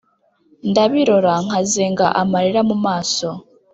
Ndabirora 0.69 1.33
nkazenga 1.45 2.05
amarira 2.21 2.61
mu 2.69 2.75
maso 2.85 3.29